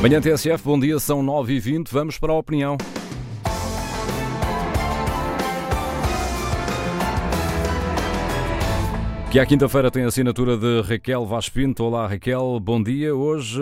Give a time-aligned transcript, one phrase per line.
[0.00, 2.76] Manhã TSF, bom dia, são 9h20, vamos para a opinião.
[9.32, 11.82] Que à quinta-feira tem a assinatura de Raquel Vaz Pinto.
[11.82, 13.12] Olá Raquel, bom dia.
[13.12, 13.60] Hoje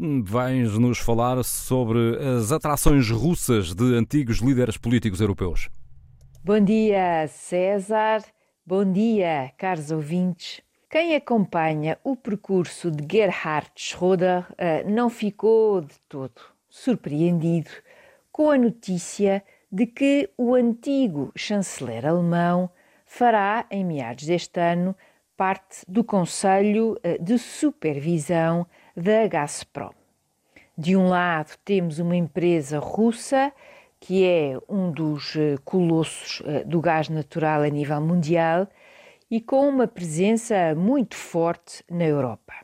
[0.00, 5.68] hum, vais nos falar sobre as atrações russas de antigos líderes políticos europeus.
[6.42, 8.24] Bom dia, César.
[8.66, 10.62] Bom dia, caros ouvintes.
[10.94, 17.68] Quem acompanha o percurso de Gerhard Schröder eh, não ficou de todo surpreendido
[18.30, 19.42] com a notícia
[19.72, 22.70] de que o antigo chanceler alemão
[23.04, 24.94] fará, em meados deste ano,
[25.36, 28.64] parte do Conselho eh, de Supervisão
[28.96, 29.90] da Gazprom.
[30.78, 33.52] De um lado, temos uma empresa russa
[33.98, 38.68] que é um dos eh, colossos do gás natural a nível mundial
[39.34, 42.54] e com uma presença muito forte na Europa.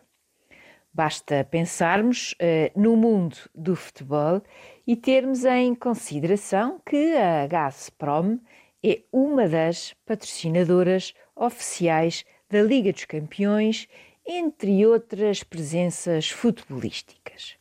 [0.94, 4.40] Basta pensarmos uh, no mundo do futebol
[4.86, 8.38] e termos em consideração que a Gazprom
[8.84, 13.88] é uma das patrocinadoras oficiais da Liga dos Campeões,
[14.24, 17.56] entre outras presenças futebolísticas.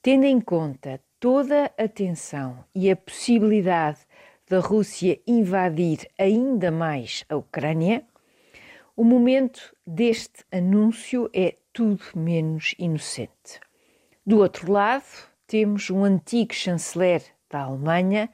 [0.00, 3.98] Tendo em conta toda a tensão e a possibilidade
[4.48, 8.02] da Rússia invadir ainda mais a Ucrânia,
[8.96, 13.58] o momento deste anúncio é tudo menos inocente.
[14.24, 15.04] Do outro lado,
[15.46, 18.30] temos um antigo chanceler da Alemanha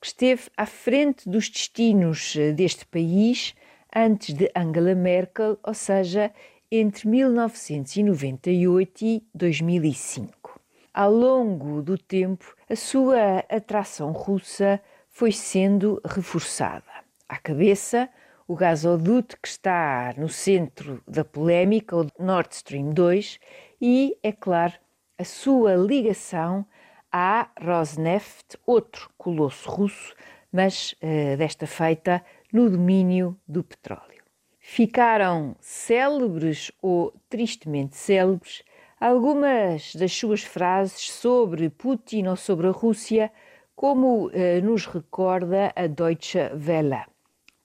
[0.00, 3.54] que esteve à frente dos destinos eh, deste país
[3.94, 6.32] antes de Angela Merkel, ou seja,
[6.70, 10.60] entre 1998 e 2005.
[10.94, 16.84] Ao longo do tempo, a sua atração russa foi sendo reforçada.
[17.28, 18.08] À cabeça,
[18.48, 23.40] o gasoduto que está no centro da polémica, o Nord Stream 2,
[23.80, 24.74] e, é claro,
[25.18, 26.64] a sua ligação
[27.10, 30.14] à Rosneft, outro colosso russo,
[30.52, 34.22] mas uh, desta feita no domínio do petróleo.
[34.60, 38.62] Ficaram célebres ou tristemente célebres
[39.00, 43.32] algumas das suas frases sobre Putin ou sobre a Rússia,
[43.74, 44.32] como uh,
[44.62, 47.15] nos recorda a Deutsche Welle.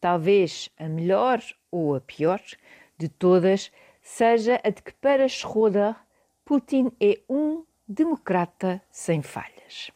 [0.01, 1.39] Talvez a melhor
[1.71, 2.41] ou a pior
[2.97, 5.95] de todas seja a de que, para Schroeder,
[6.43, 9.91] Putin é um democrata sem falhas.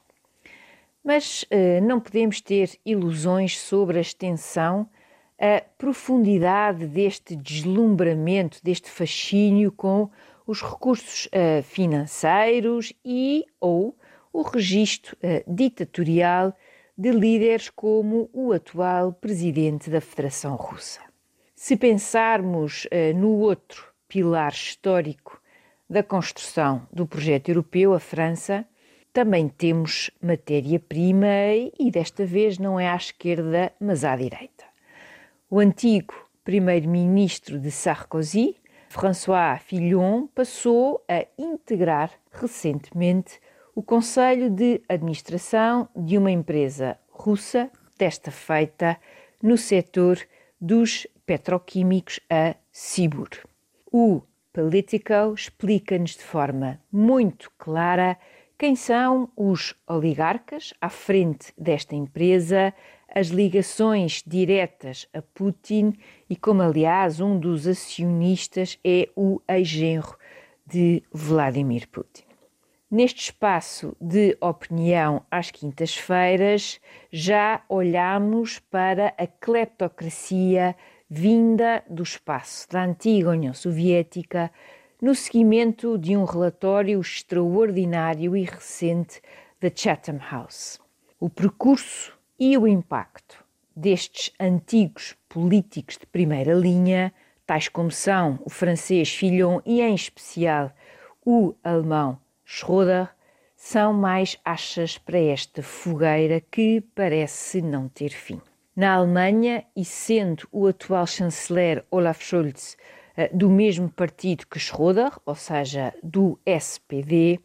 [1.03, 4.87] Mas uh, não podemos ter ilusões sobre a extensão,
[5.39, 10.09] a profundidade deste deslumbramento, deste fascínio com
[10.45, 13.97] os recursos uh, financeiros e ou
[14.31, 16.55] o registro uh, ditatorial
[16.97, 21.01] de líderes como o atual presidente da Federação Russa.
[21.53, 25.41] Se pensarmos uh, no outro pilar histórico
[25.89, 28.65] da construção do projeto europeu, a França,
[29.11, 31.27] também temos matéria-prima
[31.79, 34.65] e desta vez não é à esquerda, mas à direita.
[35.49, 36.13] O antigo
[36.43, 38.55] primeiro-ministro de Sarkozy,
[38.89, 43.39] François Fillon, passou a integrar recentemente
[43.75, 47.69] o Conselho de Administração de uma empresa russa,
[47.99, 48.97] desta feita
[49.43, 50.17] no setor
[50.59, 53.29] dos petroquímicos a Sibur.
[53.91, 54.21] O
[54.53, 58.17] Politico explica-nos de forma muito clara
[58.57, 62.73] quem são os oligarcas à frente desta empresa,
[63.13, 65.93] as ligações diretas a Putin
[66.29, 70.17] e como, aliás, um dos acionistas é o ex-genro
[70.65, 72.34] de Vladimir Putin.
[72.95, 76.79] Neste espaço de opinião às quintas-feiras,
[77.11, 80.73] já olhamos para a cleptocracia
[81.09, 84.49] vinda do espaço da antiga União Soviética,
[85.01, 89.21] no seguimento de um relatório extraordinário e recente
[89.59, 90.79] da Chatham House.
[91.19, 93.43] O percurso e o impacto
[93.75, 97.13] destes antigos políticos de primeira linha,
[97.45, 100.71] tais como são o francês Fillon e, em especial,
[101.25, 103.09] o alemão Schroeder
[103.55, 108.39] são mais achas para esta fogueira que parece não ter fim.
[108.75, 112.77] Na Alemanha, e sendo o atual chanceler Olaf Scholz
[113.17, 117.39] eh, do mesmo partido que Schroeder, ou seja, do SPD,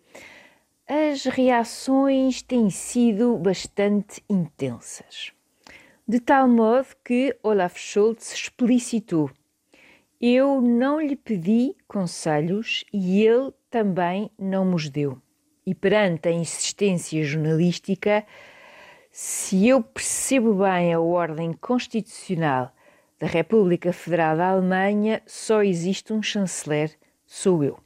[0.87, 5.33] as reações têm sido bastante intensas.
[6.07, 9.31] De tal modo que Olaf Scholz explicitou:
[10.21, 15.19] Eu não lhe pedi conselhos e ele também não nos deu.
[15.65, 18.27] E perante a insistência jornalística,
[19.11, 22.73] se eu percebo bem a ordem constitucional
[23.19, 26.97] da República Federal da Alemanha, só existe um chanceler,
[27.27, 27.79] sou eu.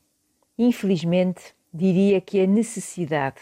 [0.56, 3.40] Infelizmente, diria que a necessidade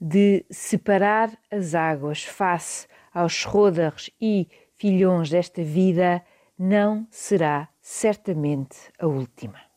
[0.00, 6.22] de separar as águas face aos Schroders e filhões desta vida
[6.58, 9.67] não será certamente a última.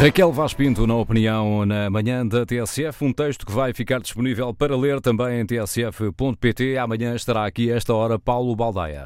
[0.00, 4.54] Raquel Vaz Pinto, na opinião na manhã da TSF, um texto que vai ficar disponível
[4.54, 6.78] para ler também em tsf.pt.
[6.78, 8.98] Amanhã estará aqui, esta hora, Paulo Baldaia.